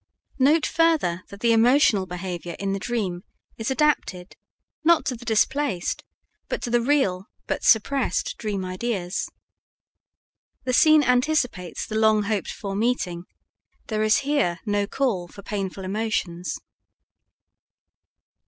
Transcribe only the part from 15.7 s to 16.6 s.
emotions.